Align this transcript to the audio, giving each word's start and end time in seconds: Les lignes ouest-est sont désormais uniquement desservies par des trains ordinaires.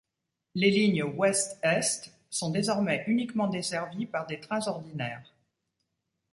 Les 0.55 0.71
lignes 0.71 1.03
ouest-est 1.03 2.11
sont 2.31 2.49
désormais 2.49 3.03
uniquement 3.05 3.45
desservies 3.47 4.07
par 4.07 4.25
des 4.25 4.39
trains 4.39 4.65
ordinaires. 4.67 5.31